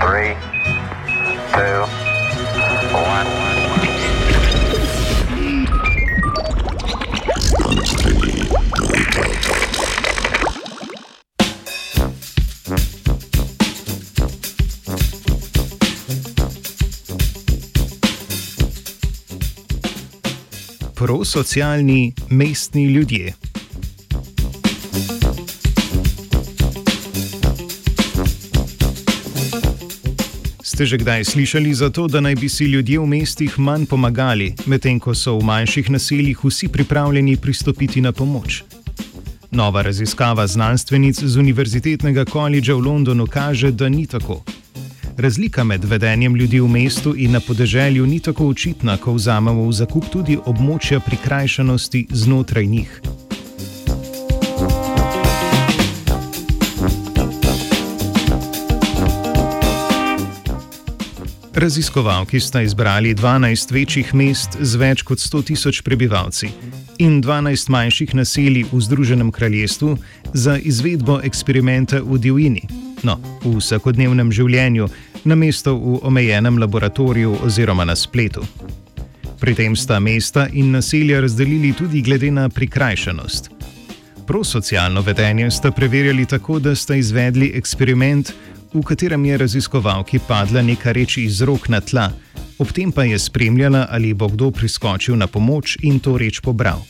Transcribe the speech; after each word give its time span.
Three, 0.00 0.34
two, 1.52 1.84
one. 2.92 3.26
Prosocialni 20.94 22.12
mestni 22.30 22.84
ljudje. 22.84 23.49
Ste 30.80 30.96
že 30.96 31.04
kdaj 31.04 31.36
slišali 31.36 31.76
za 31.76 31.92
to, 31.92 32.08
da 32.08 32.24
naj 32.24 32.40
bi 32.40 32.48
si 32.48 32.64
ljudje 32.64 32.96
v 32.96 33.04
mestih 33.04 33.52
manj 33.60 33.84
pomagali, 33.84 34.56
medtem 34.64 34.96
ko 34.96 35.12
so 35.12 35.36
v 35.36 35.44
manjših 35.44 35.92
naseljih 35.92 36.40
vsi 36.40 36.72
pripravljeni 36.72 37.36
pristopiti 37.36 38.00
na 38.00 38.16
pomoč? 38.16 38.64
Nova 39.52 39.84
raziskava 39.84 40.46
znanstvenic 40.48 41.20
z 41.20 41.36
Univerzitetnega 41.36 42.24
koledža 42.24 42.72
v 42.80 42.80
Londonu 42.80 43.28
kaže, 43.28 43.76
da 43.76 43.92
ni 43.92 44.06
tako. 44.08 44.40
Razlika 45.20 45.68
med 45.68 45.84
vedenjem 45.84 46.36
ljudi 46.36 46.60
v 46.64 46.68
mestu 46.68 47.12
in 47.12 47.36
na 47.36 47.44
podeželju 47.44 48.06
ni 48.06 48.20
tako 48.24 48.48
očitna, 48.48 48.96
ko 48.96 49.12
vzamemo 49.12 49.68
v 49.68 49.76
zakup 49.76 50.08
tudi 50.08 50.40
območja 50.40 51.04
prikrajšanosti 51.04 52.06
znotraj 52.08 52.66
njih. 52.66 53.00
Raziskovalki 61.60 62.40
sta 62.40 62.62
izbrali 62.62 63.14
12 63.14 63.72
večjih 63.72 64.14
mest 64.14 64.54
z 64.60 64.78
več 64.80 65.02
kot 65.04 65.20
100 65.20 65.42
tisoč 65.50 65.80
prebivalci 65.84 66.48
in 67.04 67.18
12 67.20 67.68
manjših 67.68 68.14
naselij 68.16 68.64
v 68.70 68.80
Združenem 68.80 69.28
kraljestvu 69.28 69.98
za 70.32 70.56
izvedbo 70.56 71.18
eksperimenta 71.20 72.00
v 72.00 72.16
divjini, 72.18 72.62
no, 73.04 73.18
v 73.44 73.52
vsakodnevnem 73.58 74.32
življenju, 74.32 74.88
namesto 75.28 75.74
v 75.76 75.98
omejenem 76.08 76.56
laboratoriju 76.64 77.36
oziroma 77.44 77.84
na 77.84 77.96
spletu. 77.96 78.40
Pri 79.40 79.54
tem 79.54 79.76
sta 79.76 80.00
mesta 80.00 80.46
in 80.52 80.72
naselja 80.72 81.20
razdelili 81.20 81.74
tudi 81.76 82.00
glede 82.00 82.30
na 82.30 82.48
prikrajšanost. 82.48 83.50
Prosocialno 84.24 85.04
vedenje 85.04 85.50
sta 85.50 85.70
preverjali 85.76 86.24
tako, 86.24 86.56
da 86.58 86.72
sta 86.74 86.96
izvedli 86.96 87.52
eksperiment, 87.54 88.32
v 88.72 88.82
katerem 88.82 89.24
je 89.24 89.36
raziskovalki 89.38 90.18
padla 90.28 90.62
neka 90.62 90.92
reč 90.92 91.16
iz 91.18 91.42
rok 91.42 91.68
na 91.68 91.80
tla, 91.80 92.10
ob 92.58 92.72
tem 92.72 92.92
pa 92.92 93.04
je 93.04 93.18
spremljala, 93.18 93.86
ali 93.90 94.14
bo 94.14 94.28
kdo 94.28 94.50
priskočil 94.50 95.16
na 95.16 95.26
pomoč 95.26 95.76
in 95.82 95.98
to 95.98 96.18
reč 96.18 96.40
pobral. 96.40 96.82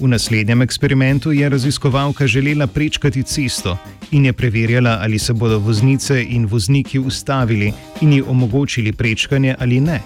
V 0.00 0.08
naslednjem 0.08 0.62
eksperimentu 0.62 1.32
je 1.32 1.48
raziskovalka 1.48 2.26
želela 2.26 2.66
prečkati 2.66 3.22
cesto 3.22 3.76
in 4.10 4.24
je 4.26 4.32
preverjala, 4.32 4.98
ali 5.02 5.18
se 5.18 5.32
bodo 5.32 5.58
voznice 5.58 6.24
in 6.24 6.46
vozniki 6.46 6.98
ustavili 6.98 7.72
in 8.00 8.12
ji 8.12 8.22
omogočili 8.22 8.92
prečkanje 8.92 9.54
ali 9.58 9.80
ne. 9.80 10.00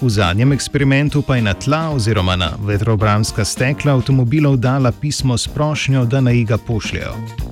V 0.00 0.10
zadnjem 0.10 0.52
eksperimentu 0.52 1.22
pa 1.22 1.36
je 1.36 1.42
na 1.42 1.54
tla 1.54 1.90
oziroma 1.90 2.36
na 2.36 2.52
vetrobranska 2.60 3.44
stekla 3.44 3.92
avtomobilov 3.92 4.56
dala 4.56 4.92
pismo 4.92 5.38
s 5.38 5.48
prošnjo, 5.48 6.04
da 6.04 6.20
naj 6.20 6.44
ga 6.44 6.58
pošljajo. 6.58 7.43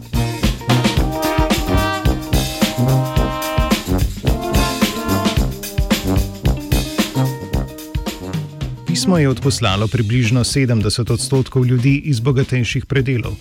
Pismo 8.93 9.19
je 9.19 9.29
odposlalo 9.29 9.89
približno 9.89 10.45
70 10.45 11.13
odstotkov 11.13 11.67
ljudi 11.67 12.03
iz 12.05 12.21
bogatejših 12.21 12.87
predelov, 12.87 13.33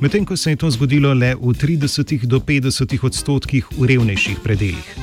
medtem 0.00 0.24
ko 0.24 0.36
se 0.36 0.50
je 0.50 0.56
to 0.56 0.70
zgodilo 0.70 1.12
le 1.14 1.34
v 1.34 1.54
30 1.54 2.24
do 2.26 2.40
50 2.40 3.04
odstotkih 3.06 3.66
v 3.78 3.86
revnejših 3.86 4.40
predeljih. 4.44 4.96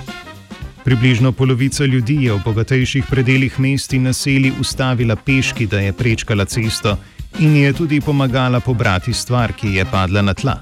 Približno 0.83 1.31
polovica 1.31 1.85
ljudi 1.85 2.17
je 2.25 2.33
v 2.33 2.41
bogatejših 2.45 3.05
predeljih 3.09 3.59
mest 3.59 3.93
in 3.93 4.03
naselij 4.03 4.51
ustavila 4.59 5.15
peški, 5.15 5.67
da 5.67 5.79
je 5.79 5.93
prečkala 5.93 6.45
cesto 6.45 6.97
in 7.39 7.55
je 7.55 7.73
tudi 7.73 8.01
pomagala 8.01 8.59
pobrati 8.59 9.13
stvar, 9.13 9.53
ki 9.53 9.67
je 9.67 9.85
padla 9.85 10.21
na 10.21 10.33
tla. 10.33 10.59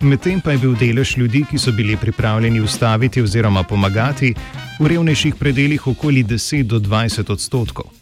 Medtem 0.00 0.40
pa 0.40 0.52
je 0.52 0.58
bil 0.58 0.78
delež 0.78 1.16
ljudi, 1.16 1.44
ki 1.50 1.58
so 1.58 1.72
bili 1.72 1.96
pripravljeni 1.96 2.60
ustaviti 2.60 3.22
oziroma 3.22 3.62
pomagati, 3.62 4.34
v 4.80 4.86
revnejših 4.86 5.34
predeljih 5.34 5.86
okoli 5.86 6.24
10 6.24 6.62
do 6.62 6.78
20 6.78 7.32
odstotkov. 7.32 7.95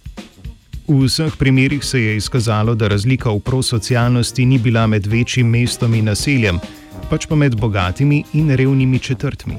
V 0.88 1.04
vseh 1.04 1.36
primerih 1.36 1.84
se 1.84 2.00
je 2.00 2.16
izkazalo, 2.16 2.74
da 2.74 2.88
razlika 2.88 3.30
v 3.30 3.40
prosocialnosti 3.40 4.44
ni 4.44 4.58
bila 4.58 4.86
med 4.86 5.06
večjim 5.06 5.48
mestom 5.48 5.94
in 5.94 6.04
naseljem, 6.04 6.58
pač 7.10 7.24
pa 7.26 7.34
med 7.34 7.56
bogatimi 7.56 8.24
in 8.32 8.50
revnimi 8.50 8.98
četrtmi. 8.98 9.56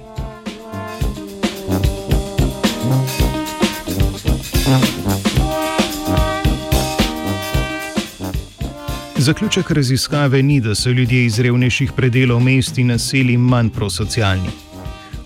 Zaključek 9.18 9.72
raziskave 9.72 10.44
ni, 10.44 10.60
da 10.62 10.76
so 10.76 10.90
ljudje 10.90 11.26
iz 11.26 11.40
revnejših 11.40 11.92
predelov 11.98 12.40
mest 12.40 12.78
in 12.78 12.94
naselij 12.94 13.38
manj 13.38 13.70
prosocialni. 13.70 14.50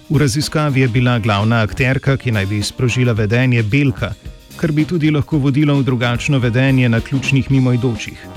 V 0.09 0.17
raziskavi 0.17 0.81
je 0.81 0.87
bila 0.87 1.19
glavna 1.19 1.61
akterka, 1.61 2.17
ki 2.17 2.31
naj 2.31 2.45
bi 2.45 2.63
sprožila 2.63 3.11
vedenje 3.13 3.63
Belka, 3.63 4.13
kar 4.59 4.71
bi 4.71 4.83
tudi 4.85 5.11
lahko 5.11 5.37
vodilo 5.37 5.75
v 5.79 5.83
drugačno 5.83 6.39
vedenje 6.39 6.89
na 6.89 6.99
ključnih 6.99 7.51
mimoidočih. 7.51 8.27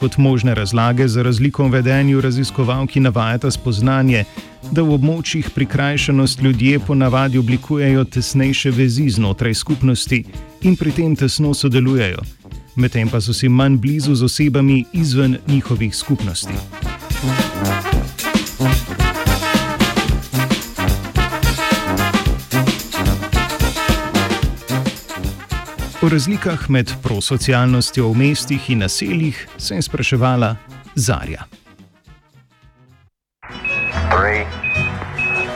Kot 0.00 0.16
možne 0.16 0.54
razlage 0.54 1.08
za 1.08 1.22
razliko 1.22 1.64
v 1.64 1.70
vedenju 1.70 2.20
raziskovalki 2.20 3.00
navajata 3.00 3.50
spoznanje, 3.50 4.24
da 4.70 4.82
v 4.82 4.94
območjih 4.94 5.50
prikrajšanost 5.54 6.42
ljudje 6.42 6.78
ponavadi 6.78 7.38
oblikujejo 7.38 8.04
tesnejše 8.04 8.70
vezi 8.70 9.08
znotraj 9.10 9.54
skupnosti 9.54 10.24
in 10.62 10.76
pri 10.76 10.92
tem 10.92 11.16
tesno 11.16 11.54
sodelujejo, 11.54 12.22
medtem 12.76 13.10
pa 13.10 13.20
so 13.20 13.34
si 13.34 13.48
manj 13.48 13.76
blizu 13.82 14.14
z 14.14 14.24
osebami 14.24 14.84
izven 14.92 15.38
njihovih 15.48 15.96
skupnosti. 15.96 16.54
O 26.02 26.08
razlikah 26.08 26.70
med 26.70 26.90
prosocialnostjo 27.02 28.08
v 28.10 28.16
mestih 28.18 28.70
in 28.70 28.80
naseljih 28.82 29.46
sem 29.58 29.82
spraševala 29.82 30.56
Zarja. 30.94 31.44
Three, 34.10 34.42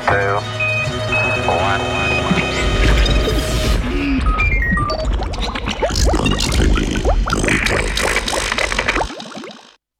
two, 0.06 0.55